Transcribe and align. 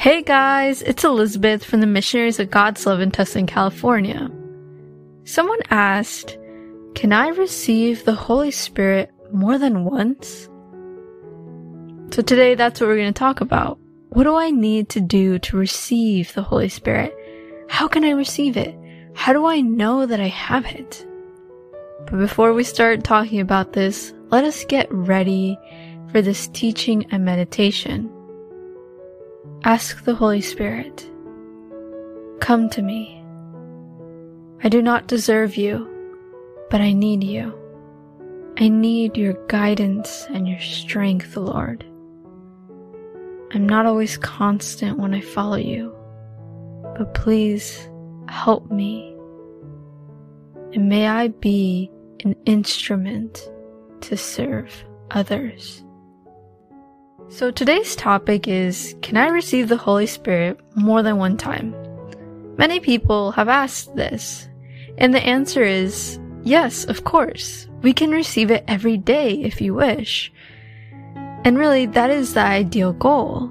Hey 0.00 0.22
guys, 0.22 0.80
it's 0.80 1.04
Elizabeth 1.04 1.62
from 1.62 1.80
the 1.80 1.86
Missionaries 1.86 2.40
of 2.40 2.50
God's 2.50 2.86
Love 2.86 3.00
in 3.00 3.10
Tustin, 3.10 3.46
California. 3.46 4.30
Someone 5.24 5.58
asked, 5.68 6.38
Can 6.94 7.12
I 7.12 7.28
receive 7.28 8.06
the 8.06 8.14
Holy 8.14 8.50
Spirit 8.50 9.10
more 9.30 9.58
than 9.58 9.84
once? 9.84 10.48
So 12.14 12.22
today 12.22 12.54
that's 12.54 12.80
what 12.80 12.86
we're 12.86 12.96
going 12.96 13.12
to 13.12 13.18
talk 13.18 13.42
about. 13.42 13.78
What 14.08 14.24
do 14.24 14.36
I 14.36 14.50
need 14.50 14.88
to 14.88 15.02
do 15.02 15.38
to 15.38 15.58
receive 15.58 16.32
the 16.32 16.44
Holy 16.44 16.70
Spirit? 16.70 17.14
How 17.68 17.86
can 17.86 18.02
I 18.02 18.12
receive 18.12 18.56
it? 18.56 18.74
How 19.14 19.34
do 19.34 19.44
I 19.44 19.60
know 19.60 20.06
that 20.06 20.18
I 20.18 20.28
have 20.28 20.64
it? 20.64 21.06
But 22.06 22.16
before 22.20 22.54
we 22.54 22.64
start 22.64 23.04
talking 23.04 23.40
about 23.40 23.74
this, 23.74 24.14
let 24.30 24.44
us 24.44 24.64
get 24.64 24.90
ready 24.90 25.58
for 26.10 26.22
this 26.22 26.48
teaching 26.48 27.04
and 27.10 27.22
meditation. 27.22 28.10
Ask 29.64 30.04
the 30.04 30.14
Holy 30.14 30.40
Spirit, 30.40 31.10
Come 32.40 32.70
to 32.70 32.80
me. 32.80 33.22
I 34.64 34.70
do 34.70 34.80
not 34.80 35.06
deserve 35.06 35.56
you, 35.56 35.86
but 36.70 36.80
I 36.80 36.94
need 36.94 37.22
you. 37.22 37.52
I 38.56 38.68
need 38.68 39.18
your 39.18 39.34
guidance 39.48 40.26
and 40.30 40.48
your 40.48 40.60
strength, 40.60 41.36
Lord. 41.36 41.84
I'm 43.52 43.68
not 43.68 43.84
always 43.84 44.16
constant 44.16 44.98
when 44.98 45.12
I 45.12 45.20
follow 45.20 45.56
you, 45.56 45.94
but 46.96 47.12
please 47.12 47.86
help 48.28 48.70
me. 48.70 49.14
And 50.72 50.88
may 50.88 51.06
I 51.06 51.28
be 51.28 51.90
an 52.24 52.34
instrument 52.46 53.50
to 54.00 54.16
serve 54.16 54.72
others. 55.10 55.84
So 57.32 57.52
today's 57.52 57.94
topic 57.94 58.48
is 58.48 58.96
Can 59.02 59.16
I 59.16 59.28
receive 59.28 59.68
the 59.68 59.76
Holy 59.76 60.06
Spirit 60.06 60.58
more 60.74 61.00
than 61.00 61.16
one 61.16 61.36
time? 61.36 61.72
Many 62.58 62.80
people 62.80 63.30
have 63.30 63.48
asked 63.48 63.94
this, 63.94 64.48
and 64.98 65.14
the 65.14 65.24
answer 65.24 65.62
is 65.62 66.18
yes, 66.42 66.84
of 66.86 67.04
course. 67.04 67.68
We 67.82 67.92
can 67.92 68.10
receive 68.10 68.50
it 68.50 68.64
every 68.66 68.96
day 68.96 69.34
if 69.42 69.60
you 69.60 69.74
wish. 69.74 70.32
And 71.44 71.56
really, 71.56 71.86
that 71.86 72.10
is 72.10 72.34
the 72.34 72.40
ideal 72.40 72.94
goal. 72.94 73.48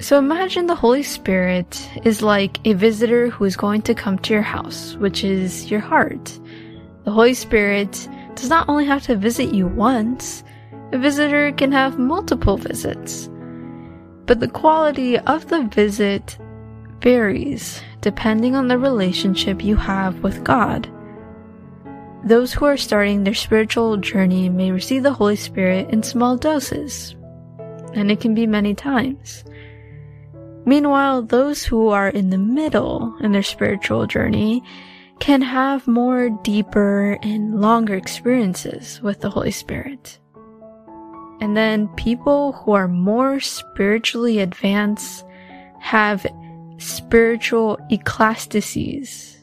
So 0.00 0.16
imagine 0.16 0.66
the 0.66 0.74
Holy 0.74 1.02
Spirit 1.02 1.90
is 2.04 2.22
like 2.22 2.66
a 2.66 2.72
visitor 2.72 3.28
who 3.28 3.44
is 3.44 3.54
going 3.54 3.82
to 3.82 3.94
come 3.94 4.18
to 4.20 4.32
your 4.32 4.42
house, 4.42 4.96
which 4.96 5.24
is 5.24 5.70
your 5.70 5.80
heart. 5.80 6.40
The 7.04 7.12
Holy 7.12 7.34
Spirit 7.34 8.08
does 8.34 8.48
not 8.48 8.66
only 8.70 8.86
have 8.86 9.02
to 9.02 9.14
visit 9.14 9.54
you 9.54 9.66
once, 9.66 10.42
a 10.92 10.98
visitor 10.98 11.52
can 11.52 11.72
have 11.72 11.98
multiple 11.98 12.56
visits. 12.56 13.28
But 14.26 14.40
the 14.40 14.48
quality 14.48 15.18
of 15.18 15.48
the 15.48 15.64
visit 15.64 16.38
varies 17.00 17.82
depending 18.00 18.54
on 18.54 18.68
the 18.68 18.78
relationship 18.78 19.64
you 19.64 19.76
have 19.76 20.22
with 20.22 20.44
God. 20.44 20.88
Those 22.24 22.52
who 22.52 22.64
are 22.64 22.76
starting 22.76 23.24
their 23.24 23.34
spiritual 23.34 23.96
journey 23.96 24.48
may 24.48 24.70
receive 24.70 25.02
the 25.02 25.12
Holy 25.12 25.36
Spirit 25.36 25.90
in 25.90 26.02
small 26.02 26.36
doses, 26.36 27.14
and 27.94 28.10
it 28.10 28.20
can 28.20 28.34
be 28.34 28.46
many 28.46 28.74
times. 28.74 29.44
Meanwhile, 30.64 31.22
those 31.22 31.64
who 31.64 31.88
are 31.88 32.08
in 32.08 32.30
the 32.30 32.38
middle 32.38 33.16
in 33.20 33.32
their 33.32 33.44
spiritual 33.44 34.06
journey 34.06 34.62
can 35.20 35.40
have 35.42 35.86
more 35.86 36.30
deeper 36.42 37.18
and 37.22 37.60
longer 37.60 37.94
experiences 37.94 39.00
with 39.02 39.20
the 39.20 39.30
Holy 39.30 39.52
Spirit. 39.52 40.18
And 41.40 41.56
then 41.56 41.88
people 41.96 42.52
who 42.52 42.72
are 42.72 42.88
more 42.88 43.40
spiritually 43.40 44.40
advanced 44.40 45.24
have 45.80 46.26
spiritual 46.78 47.78
eclastasies 47.90 49.36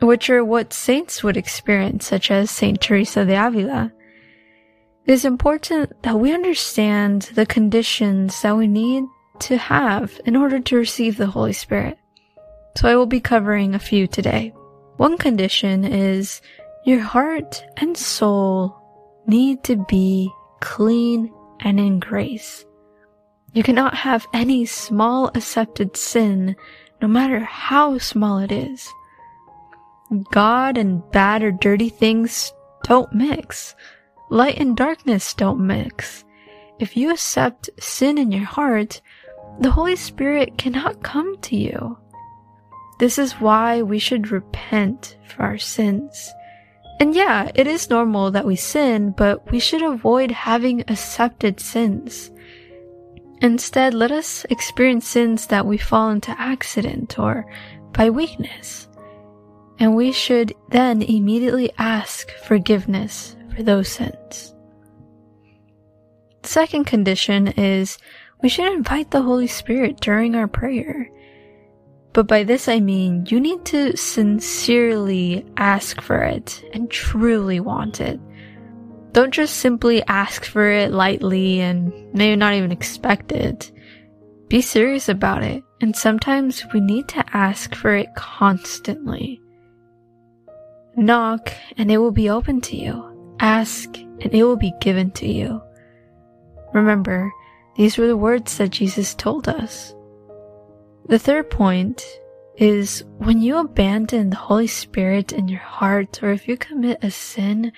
which 0.00 0.30
are 0.30 0.44
what 0.44 0.72
saints 0.72 1.22
would 1.22 1.36
experience, 1.36 2.06
such 2.06 2.30
as 2.30 2.50
Saint 2.50 2.80
Teresa 2.80 3.24
de 3.24 3.34
Avila. 3.34 3.92
It 5.06 5.12
is 5.12 5.24
important 5.24 6.02
that 6.02 6.18
we 6.18 6.32
understand 6.32 7.22
the 7.34 7.46
conditions 7.46 8.40
that 8.42 8.56
we 8.56 8.66
need 8.66 9.04
to 9.40 9.56
have 9.56 10.20
in 10.24 10.36
order 10.36 10.60
to 10.60 10.76
receive 10.76 11.16
the 11.16 11.26
Holy 11.26 11.52
Spirit. 11.52 11.98
So 12.76 12.88
I 12.88 12.96
will 12.96 13.06
be 13.06 13.20
covering 13.20 13.74
a 13.74 13.78
few 13.78 14.06
today. 14.06 14.52
One 14.96 15.18
condition 15.18 15.84
is 15.84 16.40
your 16.84 17.00
heart 17.00 17.62
and 17.76 17.96
soul 17.96 18.76
need 19.26 19.64
to 19.64 19.76
be 19.88 20.30
clean 20.60 21.32
and 21.60 21.78
in 21.78 21.98
grace. 22.00 22.64
You 23.52 23.62
cannot 23.62 23.94
have 23.94 24.26
any 24.32 24.64
small 24.64 25.28
accepted 25.34 25.96
sin, 25.96 26.56
no 27.02 27.08
matter 27.08 27.40
how 27.40 27.98
small 27.98 28.38
it 28.38 28.52
is. 28.52 28.88
God 30.30 30.76
and 30.76 31.08
bad 31.10 31.42
or 31.42 31.50
dirty 31.50 31.88
things 31.88 32.52
don't 32.84 33.12
mix. 33.12 33.74
Light 34.28 34.58
and 34.58 34.76
darkness 34.76 35.34
don't 35.34 35.66
mix. 35.66 36.24
If 36.78 36.96
you 36.96 37.10
accept 37.10 37.70
sin 37.78 38.18
in 38.18 38.32
your 38.32 38.44
heart, 38.44 39.00
the 39.58 39.70
Holy 39.70 39.96
Spirit 39.96 40.56
cannot 40.56 41.02
come 41.02 41.36
to 41.42 41.56
you. 41.56 41.98
This 42.98 43.18
is 43.18 43.32
why 43.34 43.82
we 43.82 43.98
should 43.98 44.30
repent 44.30 45.16
for 45.28 45.42
our 45.42 45.58
sins. 45.58 46.32
And 47.00 47.14
yeah, 47.14 47.50
it 47.54 47.66
is 47.66 47.90
normal 47.90 48.30
that 48.30 48.46
we 48.46 48.56
sin, 48.56 49.12
but 49.16 49.50
we 49.50 49.58
should 49.58 49.82
avoid 49.82 50.30
having 50.30 50.82
accepted 50.82 51.58
sins. 51.58 52.30
Instead, 53.40 53.94
let 53.94 54.12
us 54.12 54.44
experience 54.50 55.08
sins 55.08 55.46
that 55.48 55.66
we 55.66 55.78
fall 55.78 56.10
into 56.10 56.38
accident 56.38 57.18
or 57.18 57.46
by 57.92 58.10
weakness 58.10 58.86
and 59.80 59.96
we 59.96 60.12
should 60.12 60.54
then 60.68 61.00
immediately 61.02 61.72
ask 61.78 62.30
forgiveness 62.44 63.34
for 63.56 63.62
those 63.62 63.88
sins. 63.88 64.54
The 66.42 66.48
second 66.48 66.84
condition 66.84 67.48
is 67.48 67.98
we 68.42 68.50
should 68.50 68.70
invite 68.72 69.10
the 69.10 69.22
Holy 69.22 69.46
Spirit 69.46 70.00
during 70.00 70.34
our 70.34 70.46
prayer. 70.46 71.10
But 72.12 72.26
by 72.26 72.42
this 72.42 72.68
I 72.68 72.80
mean 72.80 73.26
you 73.28 73.40
need 73.40 73.64
to 73.66 73.96
sincerely 73.96 75.46
ask 75.56 76.00
for 76.00 76.22
it 76.22 76.62
and 76.72 76.90
truly 76.90 77.60
want 77.60 78.00
it. 78.00 78.20
Don't 79.12 79.34
just 79.34 79.56
simply 79.56 80.02
ask 80.04 80.44
for 80.44 80.70
it 80.70 80.92
lightly 80.92 81.60
and 81.60 81.92
maybe 82.14 82.36
not 82.36 82.54
even 82.54 82.72
expect 82.72 83.32
it. 83.32 83.72
Be 84.48 84.60
serious 84.60 85.08
about 85.08 85.44
it, 85.44 85.62
and 85.80 85.94
sometimes 85.94 86.64
we 86.74 86.80
need 86.80 87.06
to 87.08 87.24
ask 87.32 87.74
for 87.74 87.94
it 87.94 88.08
constantly. 88.16 89.40
Knock, 90.96 91.52
and 91.76 91.90
it 91.90 91.98
will 91.98 92.10
be 92.10 92.30
open 92.30 92.60
to 92.62 92.76
you. 92.76 93.36
Ask, 93.38 93.96
and 93.96 94.34
it 94.34 94.42
will 94.42 94.56
be 94.56 94.72
given 94.80 95.12
to 95.12 95.28
you. 95.28 95.62
Remember, 96.72 97.30
these 97.76 97.96
were 97.96 98.08
the 98.08 98.16
words 98.16 98.58
that 98.58 98.70
Jesus 98.70 99.14
told 99.14 99.48
us. 99.48 99.94
The 101.06 101.18
third 101.18 101.50
point 101.50 102.04
is 102.56 103.04
when 103.18 103.40
you 103.40 103.56
abandon 103.56 104.30
the 104.30 104.36
Holy 104.36 104.66
Spirit 104.66 105.32
in 105.32 105.48
your 105.48 105.60
heart, 105.60 106.22
or 106.22 106.30
if 106.30 106.46
you 106.46 106.56
commit 106.56 107.02
a 107.02 107.10
sin, 107.10 107.72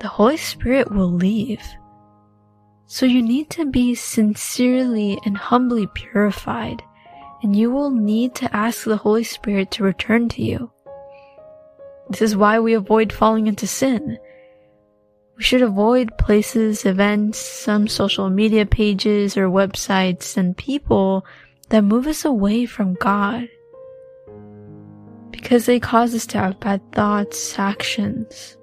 the 0.00 0.08
Holy 0.08 0.36
Spirit 0.36 0.92
will 0.92 1.10
leave. 1.10 1.62
So 2.86 3.06
you 3.06 3.22
need 3.22 3.50
to 3.50 3.66
be 3.66 3.94
sincerely 3.94 5.18
and 5.24 5.36
humbly 5.36 5.86
purified, 5.94 6.82
and 7.42 7.54
you 7.56 7.70
will 7.70 7.90
need 7.90 8.34
to 8.36 8.54
ask 8.54 8.84
the 8.84 8.96
Holy 8.96 9.24
Spirit 9.24 9.70
to 9.72 9.84
return 9.84 10.28
to 10.30 10.42
you. 10.42 10.70
This 12.10 12.22
is 12.22 12.36
why 12.36 12.58
we 12.58 12.74
avoid 12.74 13.12
falling 13.12 13.46
into 13.46 13.66
sin. 13.66 14.18
We 15.36 15.42
should 15.42 15.62
avoid 15.62 16.18
places, 16.18 16.84
events, 16.84 17.38
some 17.38 17.88
social 17.88 18.28
media 18.28 18.66
pages 18.66 19.36
or 19.36 19.48
websites 19.48 20.36
and 20.36 20.56
people 20.56 21.24
that 21.70 21.82
move 21.82 22.06
us 22.06 22.24
away 22.24 22.66
from 22.66 22.94
God. 22.94 23.48
Because 25.30 25.66
they 25.66 25.80
cause 25.80 26.14
us 26.14 26.26
to 26.26 26.38
have 26.38 26.60
bad 26.60 26.80
thoughts, 26.92 27.58
actions. 27.58 28.56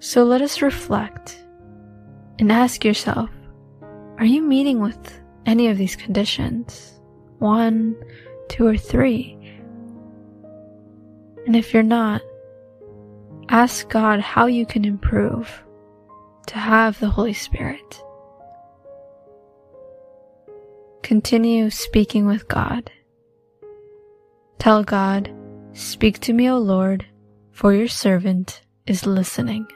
So 0.00 0.24
let 0.24 0.42
us 0.42 0.62
reflect 0.62 1.44
and 2.38 2.50
ask 2.50 2.84
yourself, 2.84 3.30
are 4.18 4.24
you 4.24 4.42
meeting 4.42 4.80
with 4.80 5.20
any 5.44 5.68
of 5.68 5.78
these 5.78 5.96
conditions? 5.96 7.00
One, 7.38 7.96
two, 8.48 8.66
or 8.66 8.76
three? 8.76 9.36
And 11.46 11.56
if 11.56 11.74
you're 11.74 11.82
not, 11.82 12.22
ask 13.48 13.88
God 13.88 14.20
how 14.20 14.46
you 14.46 14.64
can 14.64 14.84
improve 14.84 15.64
to 16.46 16.58
have 16.58 16.98
the 17.00 17.08
Holy 17.08 17.34
Spirit. 17.34 18.02
Continue 21.04 21.68
speaking 21.68 22.26
with 22.26 22.48
God. 22.48 22.90
Tell 24.58 24.82
God, 24.82 25.30
Speak 25.74 26.18
to 26.20 26.32
me, 26.32 26.48
O 26.48 26.56
Lord, 26.56 27.04
for 27.50 27.74
your 27.74 27.88
servant 27.88 28.62
is 28.86 29.04
listening. 29.04 29.66